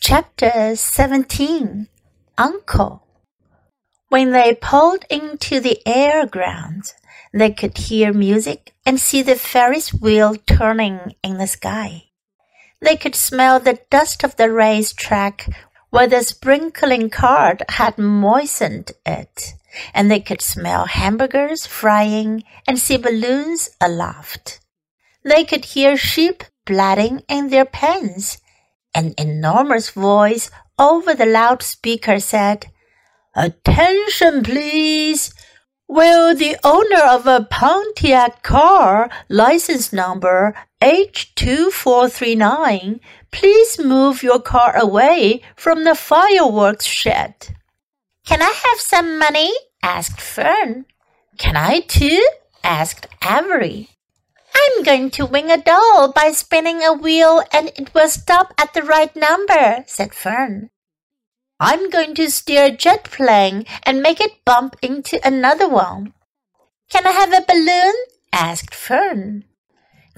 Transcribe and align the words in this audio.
Chapter 0.00 0.76
17 0.76 1.88
Uncle 2.38 3.06
When 4.08 4.30
they 4.30 4.54
pulled 4.54 5.04
into 5.10 5.58
the 5.58 5.82
air 5.84 6.24
grounds, 6.24 6.94
they 7.34 7.50
could 7.50 7.76
hear 7.76 8.12
music 8.12 8.72
and 8.86 9.00
see 9.00 9.22
the 9.22 9.34
Ferris 9.34 9.92
wheel 9.92 10.36
turning 10.46 11.14
in 11.22 11.38
the 11.38 11.48
sky. 11.48 12.04
They 12.80 12.96
could 12.96 13.16
smell 13.16 13.58
the 13.58 13.80
dust 13.90 14.22
of 14.22 14.36
the 14.36 14.50
race 14.50 14.92
track 14.92 15.50
where 15.90 16.06
the 16.06 16.22
sprinkling 16.22 17.10
cart 17.10 17.62
had 17.68 17.98
moistened 17.98 18.92
it, 19.04 19.54
and 19.92 20.08
they 20.10 20.20
could 20.20 20.40
smell 20.40 20.86
hamburgers 20.86 21.66
frying 21.66 22.44
and 22.68 22.78
see 22.78 22.96
balloons 22.96 23.68
aloft. 23.80 24.60
They 25.24 25.44
could 25.44 25.64
hear 25.64 25.96
sheep 25.96 26.44
bleating 26.64 27.24
in 27.28 27.48
their 27.48 27.66
pens 27.66 28.38
an 28.94 29.14
enormous 29.18 29.90
voice 29.90 30.50
over 30.78 31.14
the 31.14 31.26
loudspeaker 31.26 32.20
said, 32.20 32.66
Attention, 33.34 34.42
please! 34.42 35.32
Will 35.90 36.34
the 36.34 36.58
owner 36.62 37.02
of 37.02 37.26
a 37.26 37.48
Pontiac 37.50 38.42
car, 38.42 39.08
license 39.30 39.90
number 39.90 40.54
H2439, 40.82 43.00
please 43.30 43.78
move 43.78 44.22
your 44.22 44.40
car 44.40 44.76
away 44.76 45.40
from 45.56 45.84
the 45.84 45.94
fireworks 45.94 46.84
shed? 46.84 47.56
Can 48.26 48.42
I 48.42 48.50
have 48.50 48.80
some 48.80 49.18
money? 49.18 49.50
asked 49.82 50.20
Fern. 50.20 50.84
Can 51.38 51.56
I 51.56 51.80
too? 51.80 52.22
asked 52.62 53.06
Avery. 53.24 53.88
I'm 54.68 54.82
going 54.82 55.08
to 55.12 55.24
win 55.24 55.50
a 55.50 55.56
doll 55.56 56.12
by 56.12 56.32
spinning 56.32 56.82
a 56.82 56.92
wheel 56.92 57.42
and 57.52 57.68
it 57.76 57.94
will 57.94 58.08
stop 58.08 58.52
at 58.58 58.74
the 58.74 58.82
right 58.82 59.14
number, 59.16 59.84
said 59.86 60.12
Fern. 60.12 60.68
I'm 61.58 61.88
going 61.88 62.14
to 62.16 62.30
steer 62.30 62.66
a 62.66 62.70
jet 62.70 63.04
plane 63.04 63.64
and 63.84 64.02
make 64.02 64.20
it 64.20 64.44
bump 64.44 64.76
into 64.82 65.26
another 65.26 65.68
one. 65.68 66.12
Can 66.90 67.06
I 67.06 67.12
have 67.12 67.32
a 67.32 67.46
balloon? 67.48 67.94
asked 68.30 68.74
Fern. 68.74 69.44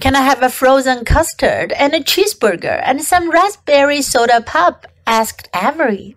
Can 0.00 0.16
I 0.16 0.22
have 0.22 0.42
a 0.42 0.50
frozen 0.50 1.04
custard 1.04 1.70
and 1.72 1.94
a 1.94 2.00
cheeseburger 2.00 2.80
and 2.84 3.02
some 3.02 3.30
raspberry 3.30 4.02
soda 4.02 4.40
pop? 4.40 4.88
asked 5.06 5.48
Avery. 5.54 6.16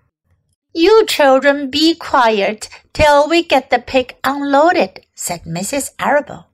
You 0.74 1.06
children 1.06 1.70
be 1.70 1.94
quiet 1.94 2.68
till 2.94 3.30
we 3.30 3.44
get 3.44 3.70
the 3.70 3.80
pig 3.80 4.16
unloaded, 4.24 5.06
said 5.14 5.44
Mrs. 5.44 5.92
Arable. 6.00 6.48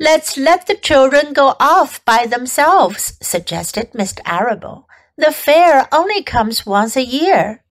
Let's 0.00 0.36
let 0.36 0.68
the 0.68 0.76
children 0.76 1.32
go 1.32 1.56
off 1.58 2.04
by 2.04 2.26
themselves, 2.26 3.18
suggested 3.20 3.90
Mr. 3.94 4.20
Arable. 4.24 4.88
The 5.16 5.32
fair 5.32 5.88
only 5.90 6.22
comes 6.22 6.64
once 6.64 6.96
a 6.96 7.04
year. 7.04 7.64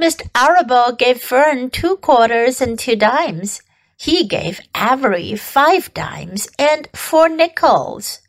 Mr. 0.00 0.26
Arable 0.34 0.92
gave 0.96 1.20
Fern 1.20 1.68
two 1.68 1.98
quarters 1.98 2.62
and 2.62 2.78
two 2.78 2.96
dimes. 2.96 3.60
He 3.98 4.26
gave 4.26 4.62
Avery 4.74 5.36
five 5.36 5.92
dimes 5.92 6.48
and 6.58 6.88
four 6.94 7.28
nickels. 7.28 8.20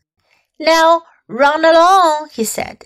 Now 0.59 1.03
run 1.29 1.63
along, 1.63 2.31
he 2.33 2.43
said. 2.43 2.83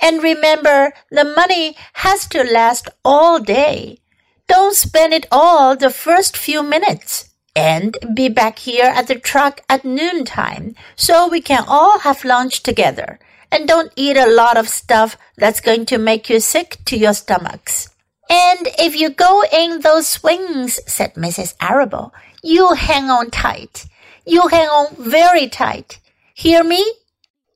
And 0.00 0.22
remember, 0.22 0.92
the 1.10 1.24
money 1.24 1.76
has 1.94 2.28
to 2.28 2.44
last 2.44 2.88
all 3.04 3.40
day. 3.40 3.98
Don't 4.46 4.76
spend 4.76 5.12
it 5.12 5.26
all 5.32 5.74
the 5.74 5.90
first 5.90 6.36
few 6.36 6.62
minutes 6.62 7.27
and 7.58 7.96
be 8.14 8.28
back 8.28 8.60
here 8.60 8.86
at 8.86 9.08
the 9.08 9.18
truck 9.18 9.62
at 9.68 9.84
noontime 9.84 10.76
so 10.94 11.26
we 11.28 11.40
can 11.40 11.64
all 11.66 11.98
have 11.98 12.24
lunch 12.24 12.62
together. 12.62 13.18
And 13.50 13.66
don't 13.66 13.92
eat 13.96 14.16
a 14.16 14.30
lot 14.30 14.56
of 14.56 14.68
stuff 14.68 15.16
that's 15.36 15.60
going 15.60 15.84
to 15.86 15.98
make 15.98 16.30
you 16.30 16.38
sick 16.38 16.76
to 16.84 16.96
your 16.96 17.14
stomachs. 17.14 17.88
And 18.30 18.68
if 18.78 18.94
you 18.94 19.10
go 19.10 19.42
in 19.52 19.80
those 19.80 20.06
swings, 20.06 20.78
said 20.86 21.14
Mrs. 21.14 21.54
Arable, 21.60 22.14
you 22.44 22.74
hang 22.74 23.10
on 23.10 23.30
tight. 23.30 23.86
You 24.24 24.46
hang 24.48 24.68
on 24.68 24.94
very 24.96 25.48
tight. 25.48 25.98
Hear 26.34 26.62
me? 26.62 26.84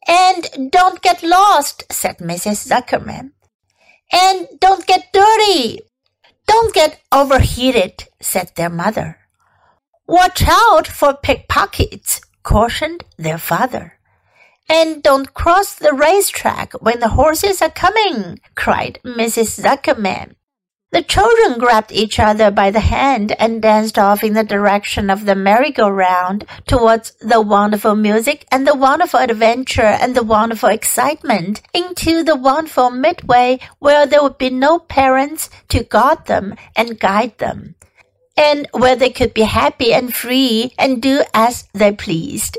And 0.08 0.72
don't 0.72 1.00
get 1.00 1.22
lost, 1.22 1.84
said 1.92 2.18
Mrs. 2.18 2.66
Zuckerman. 2.66 3.30
And 4.10 4.48
don't 4.58 4.84
get 4.86 5.12
dirty. 5.12 5.80
Don't 6.48 6.74
get 6.74 7.00
overheated, 7.12 8.08
said 8.20 8.50
their 8.56 8.70
mother. 8.70 9.21
Watch 10.12 10.44
out 10.46 10.86
for 10.86 11.14
pickpockets, 11.14 12.20
cautioned 12.42 13.02
their 13.16 13.38
father. 13.38 13.98
And 14.68 15.02
don't 15.02 15.32
cross 15.32 15.74
the 15.74 15.94
racetrack 15.94 16.74
when 16.82 17.00
the 17.00 17.16
horses 17.16 17.62
are 17.62 17.70
coming, 17.70 18.38
cried 18.54 18.98
Mrs. 19.06 19.58
Zuckerman. 19.58 20.34
The 20.90 21.00
children 21.00 21.58
grabbed 21.58 21.92
each 21.92 22.20
other 22.20 22.50
by 22.50 22.70
the 22.70 22.80
hand 22.80 23.34
and 23.38 23.62
danced 23.62 23.98
off 23.98 24.22
in 24.22 24.34
the 24.34 24.44
direction 24.44 25.08
of 25.08 25.24
the 25.24 25.34
merry-go-round 25.34 26.44
towards 26.66 27.12
the 27.22 27.40
wonderful 27.40 27.96
music 27.96 28.46
and 28.52 28.66
the 28.66 28.76
wonderful 28.76 29.20
adventure 29.20 29.96
and 30.02 30.14
the 30.14 30.22
wonderful 30.22 30.68
excitement 30.68 31.62
into 31.72 32.22
the 32.22 32.36
wonderful 32.36 32.90
midway 32.90 33.58
where 33.78 34.04
there 34.04 34.22
would 34.22 34.36
be 34.36 34.50
no 34.50 34.78
parents 34.78 35.48
to 35.70 35.82
guard 35.82 36.26
them 36.26 36.54
and 36.76 37.00
guide 37.00 37.38
them 37.38 37.76
and 38.36 38.66
where 38.72 38.96
they 38.96 39.10
could 39.10 39.34
be 39.34 39.42
happy 39.42 39.92
and 39.92 40.14
free 40.14 40.72
and 40.78 41.02
do 41.02 41.22
as 41.34 41.68
they 41.72 41.92
pleased. 41.92 42.58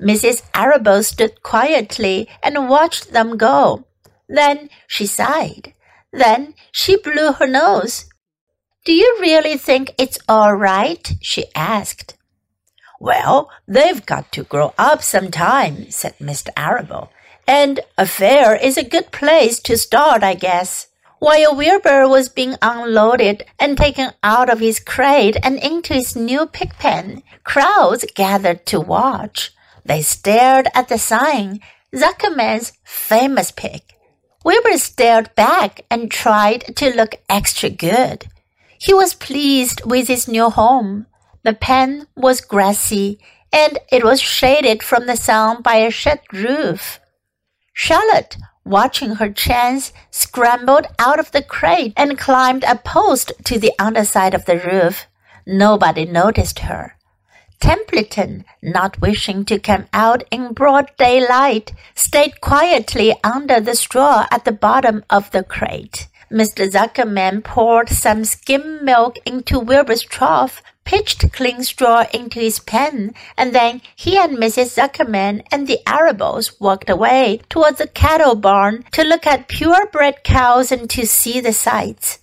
Mrs. 0.00 0.42
Arable 0.54 1.02
stood 1.02 1.42
quietly 1.42 2.28
and 2.42 2.68
watched 2.68 3.12
them 3.12 3.36
go. 3.36 3.86
Then 4.28 4.68
she 4.86 5.06
sighed. 5.06 5.72
Then 6.12 6.54
she 6.70 6.96
blew 6.96 7.32
her 7.32 7.46
nose. 7.46 8.06
Do 8.84 8.92
you 8.92 9.18
really 9.20 9.56
think 9.56 9.94
it's 9.98 10.18
all 10.28 10.54
right? 10.54 11.12
she 11.20 11.46
asked. 11.54 12.16
Well, 13.00 13.50
they've 13.66 14.04
got 14.04 14.32
to 14.32 14.44
grow 14.44 14.74
up 14.78 15.02
sometime, 15.02 15.90
said 15.90 16.16
Mr. 16.18 16.48
Arable. 16.56 17.10
And 17.46 17.80
a 17.96 18.06
fair 18.06 18.56
is 18.56 18.76
a 18.76 18.84
good 18.84 19.12
place 19.12 19.60
to 19.60 19.76
start, 19.76 20.22
I 20.22 20.34
guess. 20.34 20.88
While 21.26 21.56
Wilbur 21.56 22.06
was 22.06 22.28
being 22.28 22.54
unloaded 22.62 23.46
and 23.58 23.76
taken 23.76 24.12
out 24.22 24.48
of 24.48 24.60
his 24.60 24.78
crate 24.78 25.36
and 25.42 25.58
into 25.58 25.92
his 25.92 26.14
new 26.14 26.46
pig 26.46 26.74
pen, 26.78 27.24
crowds 27.42 28.04
gathered 28.14 28.64
to 28.66 28.78
watch. 28.78 29.50
They 29.84 30.02
stared 30.02 30.68
at 30.72 30.86
the 30.86 30.98
sign, 30.98 31.58
Zuckerman's 31.92 32.74
famous 32.84 33.50
pig. 33.50 33.82
Wilbur 34.44 34.78
stared 34.78 35.34
back 35.34 35.80
and 35.90 36.12
tried 36.12 36.76
to 36.76 36.94
look 36.94 37.16
extra 37.28 37.70
good. 37.70 38.26
He 38.78 38.94
was 38.94 39.12
pleased 39.14 39.84
with 39.84 40.06
his 40.06 40.28
new 40.28 40.48
home. 40.48 41.06
The 41.42 41.54
pen 41.54 42.06
was 42.14 42.40
grassy 42.40 43.18
and 43.52 43.80
it 43.90 44.04
was 44.04 44.20
shaded 44.20 44.80
from 44.84 45.06
the 45.06 45.16
sun 45.16 45.62
by 45.62 45.78
a 45.78 45.90
shed 45.90 46.20
roof. 46.32 47.00
Charlotte 47.72 48.36
watching 48.66 49.14
her 49.16 49.30
chance, 49.30 49.92
scrambled 50.10 50.86
out 50.98 51.18
of 51.18 51.30
the 51.32 51.42
crate 51.42 51.92
and 51.96 52.18
climbed 52.18 52.64
a 52.64 52.76
post 52.76 53.32
to 53.44 53.58
the 53.58 53.72
underside 53.78 54.34
of 54.34 54.44
the 54.44 54.58
roof. 54.58 55.06
Nobody 55.46 56.04
noticed 56.04 56.58
her. 56.60 56.96
Templeton, 57.60 58.44
not 58.62 59.00
wishing 59.00 59.44
to 59.46 59.58
come 59.58 59.86
out 59.92 60.24
in 60.30 60.52
broad 60.52 60.90
daylight, 60.98 61.72
stayed 61.94 62.40
quietly 62.40 63.14
under 63.24 63.60
the 63.60 63.74
straw 63.74 64.26
at 64.30 64.44
the 64.44 64.52
bottom 64.52 65.04
of 65.08 65.30
the 65.30 65.42
crate. 65.42 66.08
Mr. 66.30 66.70
Zuckerman 66.70 67.42
poured 67.44 67.88
some 67.88 68.24
skim 68.24 68.84
milk 68.84 69.18
into 69.24 69.58
Wilbur's 69.58 70.02
trough 70.02 70.62
pitched 70.86 71.30
clean 71.32 71.62
straw 71.62 72.06
into 72.14 72.38
his 72.38 72.60
pen, 72.60 73.12
and 73.36 73.54
then 73.54 73.82
he 73.94 74.16
and 74.16 74.38
Mrs. 74.38 74.78
Zuckerman 74.78 75.42
and 75.52 75.66
the 75.66 75.80
Arables 75.86 76.58
walked 76.58 76.88
away 76.88 77.42
towards 77.50 77.78
the 77.78 77.88
cattle 77.88 78.36
barn 78.36 78.84
to 78.92 79.02
look 79.02 79.26
at 79.26 79.48
purebred 79.48 80.22
cows 80.22 80.72
and 80.72 80.88
to 80.90 81.04
see 81.04 81.40
the 81.40 81.52
sights. 81.52 82.20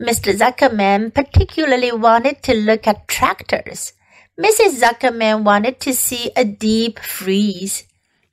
Mr. 0.00 0.34
Zuckerman 0.34 1.14
particularly 1.14 1.92
wanted 1.92 2.42
to 2.42 2.54
look 2.54 2.86
at 2.86 3.06
tractors. 3.06 3.92
Mrs. 4.40 4.80
Zuckerman 4.80 5.44
wanted 5.44 5.78
to 5.80 5.94
see 5.94 6.30
a 6.36 6.44
deep 6.44 6.98
freeze. 6.98 7.84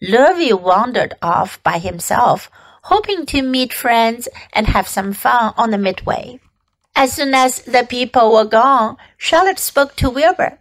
Lurvy 0.01 0.51
wandered 0.51 1.13
off 1.21 1.61
by 1.63 1.77
himself, 1.77 2.49
hoping 2.83 3.25
to 3.27 3.41
meet 3.41 3.73
friends 3.73 4.27
and 4.53 4.67
have 4.67 4.87
some 4.87 5.13
fun 5.13 5.53
on 5.57 5.71
the 5.71 5.77
midway. 5.77 6.39
As 6.95 7.13
soon 7.13 7.33
as 7.33 7.61
the 7.63 7.85
people 7.87 8.31
were 8.31 8.45
gone, 8.45 8.97
Charlotte 9.17 9.59
spoke 9.59 9.95
to 9.97 10.09
Wilbur. 10.09 10.59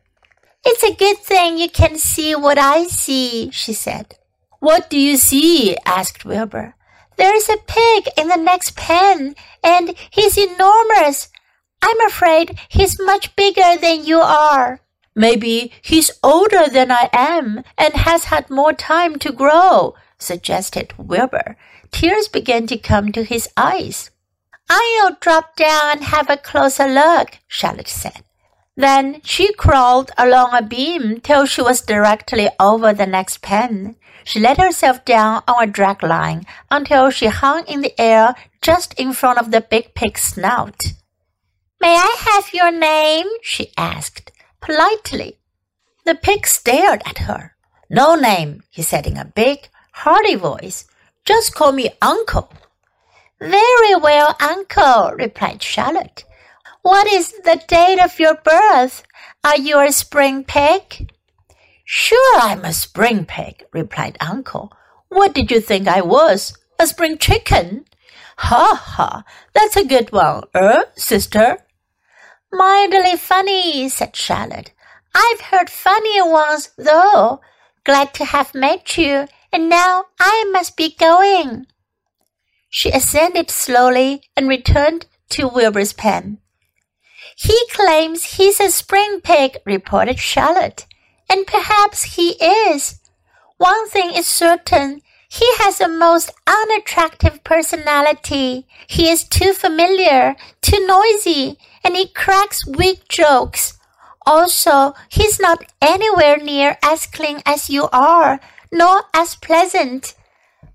It's 0.64 0.82
a 0.82 0.94
good 0.94 1.18
thing 1.18 1.58
you 1.58 1.68
can 1.68 1.98
see 1.98 2.34
what 2.34 2.58
I 2.58 2.84
see, 2.84 3.50
she 3.50 3.72
said. 3.72 4.16
What 4.60 4.88
do 4.88 4.98
you 4.98 5.16
see? 5.16 5.76
asked 5.84 6.24
Wilbur. 6.24 6.74
There's 7.16 7.48
a 7.48 7.58
pig 7.66 8.08
in 8.16 8.28
the 8.28 8.36
next 8.36 8.76
pen, 8.76 9.34
and 9.62 9.94
he's 10.10 10.38
enormous. 10.38 11.28
I'm 11.82 12.00
afraid 12.06 12.58
he's 12.68 13.00
much 13.00 13.34
bigger 13.34 13.76
than 13.80 14.06
you 14.06 14.20
are. 14.20 14.80
Maybe 15.14 15.72
he's 15.82 16.10
older 16.22 16.68
than 16.68 16.90
I 16.90 17.10
am 17.12 17.64
and 17.76 17.94
has 17.94 18.24
had 18.24 18.48
more 18.48 18.72
time 18.72 19.18
to 19.18 19.32
grow, 19.32 19.94
suggested 20.18 20.94
Wilbur. 20.96 21.56
Tears 21.92 22.28
began 22.28 22.66
to 22.66 22.76
come 22.76 23.12
to 23.12 23.22
his 23.22 23.48
eyes. 23.56 24.10
I'll 24.68 25.16
drop 25.20 25.54
down 25.56 25.92
and 25.92 26.04
have 26.04 26.30
a 26.30 26.36
closer 26.36 26.88
look, 26.88 27.38
Charlotte 27.46 27.88
said. 27.88 28.24
Then 28.76 29.20
she 29.22 29.52
crawled 29.52 30.10
along 30.16 30.54
a 30.54 30.62
beam 30.62 31.20
till 31.20 31.44
she 31.44 31.60
was 31.60 31.82
directly 31.82 32.48
over 32.58 32.92
the 32.92 33.06
next 33.06 33.42
pen. 33.42 33.96
She 34.24 34.40
let 34.40 34.56
herself 34.56 35.04
down 35.04 35.42
on 35.46 35.64
a 35.64 35.70
drag 35.70 36.02
line 36.02 36.46
until 36.70 37.10
she 37.10 37.26
hung 37.26 37.64
in 37.66 37.82
the 37.82 38.00
air 38.00 38.34
just 38.62 38.94
in 38.94 39.12
front 39.12 39.38
of 39.38 39.50
the 39.50 39.60
big 39.60 39.94
pig's 39.94 40.22
snout. 40.22 40.80
May 41.80 41.96
I 41.96 42.16
have 42.30 42.54
your 42.54 42.70
name? 42.70 43.26
she 43.42 43.72
asked, 43.76 44.30
politely. 44.60 45.38
The 46.04 46.14
pig 46.14 46.46
stared 46.46 47.02
at 47.04 47.18
her. 47.18 47.56
No 47.90 48.14
name, 48.14 48.62
he 48.70 48.82
said 48.82 49.06
in 49.06 49.16
a 49.16 49.24
big, 49.24 49.68
hearty 49.92 50.36
voice. 50.36 50.86
Just 51.24 51.54
call 51.54 51.72
me 51.72 51.90
Uncle. 52.02 52.52
Very 53.40 53.94
well, 53.94 54.34
Uncle, 54.40 55.12
replied 55.16 55.62
Charlotte. 55.62 56.24
What 56.82 57.06
is 57.06 57.32
the 57.44 57.62
date 57.68 58.02
of 58.02 58.18
your 58.18 58.34
birth? 58.34 59.04
Are 59.44 59.56
you 59.56 59.78
a 59.78 59.92
spring 59.92 60.42
pig? 60.42 61.12
Sure, 61.84 62.40
I'm 62.40 62.64
a 62.64 62.72
spring 62.72 63.24
pig, 63.24 63.64
replied 63.72 64.16
Uncle. 64.20 64.72
What 65.08 65.32
did 65.34 65.50
you 65.50 65.60
think 65.60 65.86
I 65.86 66.00
was? 66.00 66.58
A 66.80 66.86
spring 66.88 67.18
chicken? 67.18 67.84
Ha 68.38 68.74
ha, 68.74 69.24
that's 69.52 69.76
a 69.76 69.84
good 69.84 70.10
one, 70.10 70.44
er, 70.56 70.86
sister? 70.96 71.58
Mildly 72.52 73.16
funny, 73.16 73.88
said 73.88 74.16
Charlotte. 74.16 74.72
I've 75.14 75.40
heard 75.40 75.70
funnier 75.70 76.28
ones, 76.28 76.70
though. 76.76 77.40
Glad 77.84 78.12
to 78.14 78.24
have 78.24 78.54
met 78.54 78.96
you, 78.98 79.26
and 79.52 79.68
now 79.68 80.06
I 80.18 80.44
must 80.52 80.76
be 80.76 80.94
going. 80.98 81.66
She 82.70 82.90
ascended 82.90 83.50
slowly 83.50 84.22
and 84.36 84.48
returned 84.48 85.06
to 85.30 85.48
Wilbur's 85.48 85.92
pen. 85.92 86.38
He 87.36 87.58
claims 87.70 88.36
he's 88.36 88.60
a 88.60 88.70
spring 88.70 89.20
pig, 89.20 89.58
reported 89.66 90.18
Charlotte. 90.18 90.86
And 91.28 91.46
perhaps 91.46 92.16
he 92.16 92.30
is. 92.42 93.00
One 93.58 93.88
thing 93.88 94.12
is 94.14 94.26
certain. 94.26 95.02
He 95.28 95.46
has 95.58 95.80
a 95.80 95.88
most 95.88 96.30
unattractive 96.46 97.42
personality. 97.42 98.66
He 98.86 99.08
is 99.08 99.24
too 99.24 99.54
familiar, 99.54 100.36
too 100.60 100.86
noisy, 100.86 101.58
and 101.82 101.96
he 101.96 102.08
cracks 102.08 102.66
weak 102.66 103.08
jokes. 103.08 103.78
Also, 104.26 104.92
he's 105.08 105.40
not 105.40 105.64
anywhere 105.80 106.36
near 106.36 106.76
as 106.82 107.06
clean 107.06 107.40
as 107.46 107.70
you 107.70 107.88
are, 107.92 108.40
nor 108.72 109.02
as 109.14 109.36
pleasant. 109.36 110.14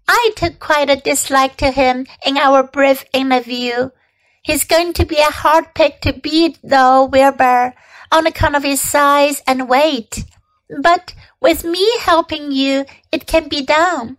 I 0.08 0.32
took 0.36 0.60
quite 0.60 0.90
a 0.90 0.96
dislike 0.96 1.58
to 1.58 1.72
him 1.72 2.06
in 2.26 2.38
our 2.38 2.64
brief 2.64 3.04
interview. 3.12 3.90
He's 4.44 4.64
going 4.64 4.94
to 4.94 5.06
be 5.06 5.18
a 5.18 5.32
hard 5.32 5.74
pick 5.74 6.00
to 6.02 6.14
beat, 6.14 6.60
though, 6.64 7.06
Wilbur, 7.06 7.74
on 8.12 8.28
account 8.28 8.56
of 8.56 8.64
his 8.64 8.80
size 8.80 9.42
and 9.46 9.68
weight. 9.68 10.24
But 10.82 11.14
with 11.42 11.66
me 11.66 11.86
helping 12.00 12.52
you, 12.52 12.86
it 13.12 13.28
can 13.28 13.50
be 13.50 13.62
done. 13.62 14.18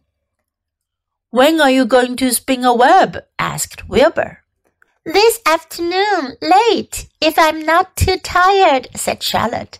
When 1.30 1.60
are 1.60 1.70
you 1.70 1.84
going 1.86 2.16
to 2.16 2.32
spin 2.32 2.64
a 2.64 2.74
web? 2.74 3.18
asked 3.38 3.88
Wilbur. 3.88 4.42
This 5.04 5.40
afternoon, 5.46 6.36
late, 6.42 7.08
if 7.20 7.38
I'm 7.38 7.64
not 7.64 7.96
too 7.96 8.18
tired, 8.18 8.88
said 8.94 9.22
Charlotte. 9.22 9.78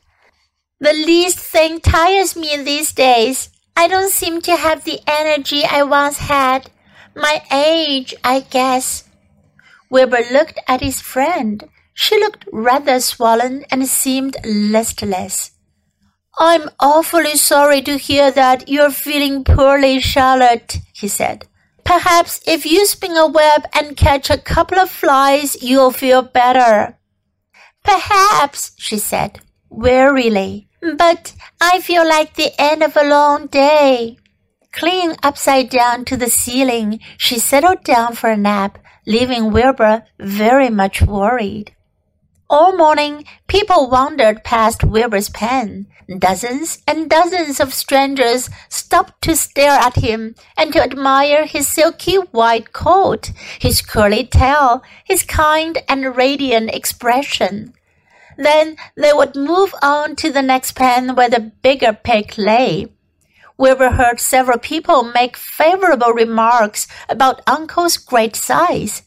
The 0.80 0.92
least 0.92 1.38
thing 1.38 1.80
tires 1.80 2.36
me 2.36 2.56
these 2.56 2.92
days. 2.92 3.50
I 3.80 3.86
don't 3.86 4.10
seem 4.10 4.40
to 4.40 4.56
have 4.56 4.82
the 4.82 4.98
energy 5.06 5.64
I 5.64 5.84
once 5.84 6.18
had. 6.18 6.68
My 7.14 7.40
age, 7.52 8.12
I 8.24 8.40
guess. 8.40 9.04
Wilbur 9.88 10.24
looked 10.32 10.58
at 10.66 10.80
his 10.80 11.00
friend. 11.00 11.62
She 11.94 12.18
looked 12.18 12.44
rather 12.52 12.98
swollen 12.98 13.64
and 13.70 13.86
seemed 13.86 14.36
listless. 14.44 15.52
I'm 16.40 16.68
awfully 16.80 17.36
sorry 17.36 17.80
to 17.82 17.98
hear 17.98 18.32
that 18.32 18.68
you're 18.68 18.90
feeling 18.90 19.44
poorly, 19.44 20.00
Charlotte, 20.00 20.78
he 20.92 21.06
said. 21.06 21.46
Perhaps 21.84 22.40
if 22.48 22.66
you 22.66 22.84
spin 22.84 23.16
a 23.16 23.28
web 23.28 23.62
and 23.72 23.96
catch 23.96 24.28
a 24.28 24.38
couple 24.38 24.80
of 24.80 24.90
flies, 24.90 25.62
you'll 25.62 25.92
feel 25.92 26.22
better. 26.22 26.98
Perhaps, 27.84 28.72
she 28.76 28.98
said, 28.98 29.38
wearily. 29.70 30.67
But 30.80 31.34
I 31.60 31.80
feel 31.80 32.06
like 32.08 32.34
the 32.34 32.52
end 32.58 32.82
of 32.82 32.96
a 32.96 33.08
long 33.08 33.46
day. 33.46 34.18
Clinging 34.72 35.16
upside 35.22 35.70
down 35.70 36.04
to 36.06 36.16
the 36.16 36.30
ceiling, 36.30 37.00
she 37.16 37.38
settled 37.38 37.82
down 37.82 38.14
for 38.14 38.30
a 38.30 38.36
nap 38.36 38.78
leaving 39.08 39.50
Wilbur 39.50 40.04
very 40.20 40.68
much 40.68 41.00
worried. 41.00 41.74
All 42.50 42.76
morning, 42.76 43.24
people 43.46 43.90
wandered 43.90 44.44
past 44.44 44.84
Wilbur's 44.84 45.30
pen. 45.30 45.86
Dozens 46.18 46.82
and 46.86 47.10
dozens 47.10 47.60
of 47.60 47.74
strangers 47.74 48.48
stopped 48.68 49.20
to 49.22 49.36
stare 49.36 49.78
at 49.78 49.96
him 49.96 50.34
and 50.56 50.72
to 50.72 50.82
admire 50.82 51.44
his 51.44 51.68
silky 51.68 52.16
white 52.16 52.72
coat, 52.72 53.32
his 53.58 53.82
curly 53.82 54.26
tail, 54.26 54.82
his 55.04 55.22
kind 55.22 55.78
and 55.88 56.16
radiant 56.16 56.70
expression. 56.74 57.74
Then 58.38 58.76
they 58.96 59.12
would 59.12 59.34
move 59.34 59.74
on 59.82 60.14
to 60.16 60.30
the 60.30 60.42
next 60.42 60.72
pen 60.72 61.16
where 61.16 61.28
the 61.28 61.40
bigger 61.40 61.92
pig 61.92 62.38
lay. 62.38 62.86
Wilbur 63.58 63.90
heard 63.90 64.20
several 64.20 64.58
people 64.58 65.02
make 65.02 65.36
favorable 65.36 66.12
remarks 66.12 66.86
about 67.08 67.42
Uncle's 67.48 67.96
great 67.96 68.36
size. 68.36 69.02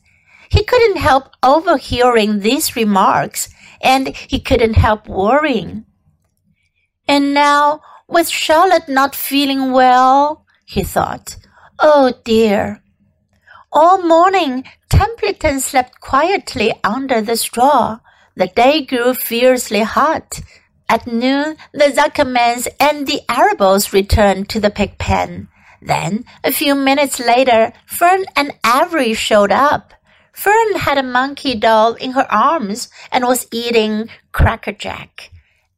He 0.49 0.65
couldn't 0.65 0.97
help 0.97 1.29
overhearing 1.41 2.41
these 2.41 2.75
remarks, 2.75 3.47
and 3.81 4.09
he 4.09 4.41
couldn't 4.41 4.73
help 4.73 5.07
worrying. 5.07 5.85
And 7.07 7.33
now, 7.33 7.79
with 8.09 8.27
Charlotte 8.27 8.89
not 8.89 9.15
feeling 9.15 9.71
well, 9.71 10.45
he 10.65 10.83
thought, 10.83 11.37
oh 11.79 12.13
dear. 12.25 12.83
All 13.71 14.01
morning, 14.01 14.65
Templeton 14.89 15.61
slept 15.61 16.01
quietly 16.01 16.73
under 16.83 17.21
the 17.21 17.37
straw. 17.37 17.99
The 18.35 18.47
day 18.47 18.85
grew 18.85 19.13
fiercely 19.13 19.81
hot. 19.81 20.41
At 20.87 21.07
noon, 21.07 21.57
the 21.73 21.85
Zuckermans 21.85 22.67
and 22.79 23.07
the 23.07 23.21
Arables 23.29 23.93
returned 23.93 24.49
to 24.49 24.59
the 24.59 24.69
pig 24.69 24.97
pen. 24.97 25.47
Then, 25.81 26.25
a 26.43 26.51
few 26.51 26.75
minutes 26.75 27.19
later, 27.19 27.73
Fern 27.85 28.25
and 28.35 28.53
Avery 28.65 29.13
showed 29.13 29.51
up. 29.51 29.93
Fern 30.33 30.75
had 30.75 30.97
a 30.97 31.03
monkey 31.03 31.55
doll 31.55 31.93
in 31.95 32.11
her 32.11 32.27
arms 32.31 32.89
and 33.11 33.25
was 33.25 33.47
eating 33.51 34.09
crackerjack. 34.31 35.31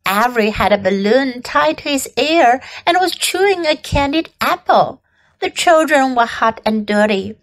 Avery 0.08 0.50
had 0.50 0.74
a 0.74 0.78
balloon 0.78 1.42
tied 1.42 1.78
to 1.80 1.90
his 1.90 2.10
ear 2.18 2.62
and 2.86 2.98
was 3.00 3.16
chewing 3.16 3.66
a 3.66 3.76
candied 3.76 4.30
apple. 4.42 5.02
The 5.40 5.50
children 5.50 6.16
were 6.16 6.26
hot 6.26 6.60
and 6.66 6.86
dirty. 6.86 7.38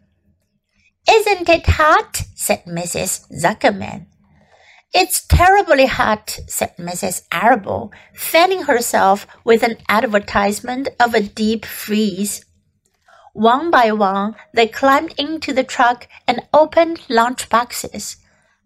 Isn't 1.11 1.49
it 1.49 1.67
hot? 1.67 2.23
said 2.35 2.64
Mrs. 2.64 3.26
Zuckerman. 3.33 4.07
It's 4.93 5.25
terribly 5.25 5.87
hot, 5.87 6.41
said 6.49 6.77
Mrs. 6.77 7.23
Arable, 7.33 7.93
fanning 8.13 8.63
herself 8.63 9.25
with 9.45 9.63
an 9.63 9.77
advertisement 9.89 10.89
of 10.99 11.15
a 11.15 11.23
deep 11.23 11.65
freeze. 11.65 12.45
One 13.33 13.71
by 13.71 13.93
one, 13.93 14.35
they 14.53 14.67
climbed 14.67 15.15
into 15.17 15.53
the 15.53 15.63
truck 15.63 16.09
and 16.27 16.43
opened 16.53 17.03
lunch 17.09 17.49
boxes. 17.49 18.17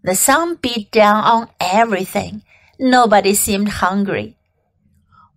The 0.02 0.14
sun 0.14 0.54
beat 0.56 0.90
down 0.90 1.24
on 1.24 1.50
everything. 1.60 2.42
Nobody 2.78 3.34
seemed 3.34 3.84
hungry. 3.84 4.38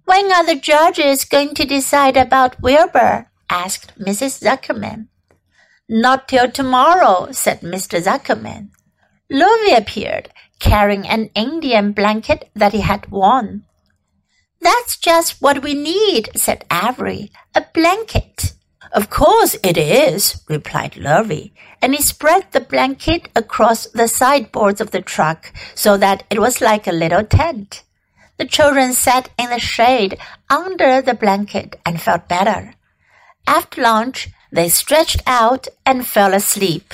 When 0.05 0.31
are 0.31 0.45
the 0.45 0.55
judges 0.55 1.25
going 1.25 1.53
to 1.55 1.65
decide 1.65 2.15
about 2.15 2.61
Wilbur? 2.61 3.29
asked 3.49 3.91
Mrs. 3.99 4.41
Zuckerman. 4.41 5.07
Not 5.89 6.29
till 6.29 6.49
tomorrow, 6.49 7.31
said 7.31 7.59
Mr. 7.59 8.01
Zuckerman. 8.01 8.69
Lurvy 9.29 9.77
appeared 9.77 10.29
carrying 10.59 11.07
an 11.07 11.29
Indian 11.35 11.91
blanket 11.91 12.49
that 12.55 12.73
he 12.73 12.81
had 12.81 13.11
worn. 13.11 13.65
That's 14.61 14.97
just 14.97 15.41
what 15.41 15.61
we 15.61 15.73
need, 15.73 16.29
said 16.35 16.65
Avery. 16.71 17.31
A 17.55 17.65
blanket. 17.73 18.53
Of 18.91 19.09
course 19.09 19.55
it 19.63 19.77
is, 19.77 20.43
replied 20.47 20.93
Lurvy, 20.93 21.51
and 21.81 21.93
he 21.93 22.01
spread 22.01 22.51
the 22.51 22.61
blanket 22.61 23.29
across 23.35 23.85
the 23.87 24.07
sideboards 24.07 24.81
of 24.81 24.91
the 24.91 25.01
truck 25.01 25.51
so 25.75 25.97
that 25.97 26.23
it 26.29 26.39
was 26.39 26.61
like 26.61 26.87
a 26.87 26.91
little 26.91 27.23
tent. 27.23 27.83
The 28.37 28.45
children 28.45 28.93
sat 28.93 29.29
in 29.37 29.49
the 29.49 29.59
shade 29.59 30.17
under 30.49 31.01
the 31.01 31.15
blanket 31.15 31.79
and 31.85 32.01
felt 32.01 32.27
better. 32.27 32.75
After 33.45 33.81
lunch, 33.81 34.29
they 34.51 34.69
stretched 34.69 35.21
out 35.25 35.67
and 35.85 36.07
fell 36.07 36.33
asleep. 36.33 36.93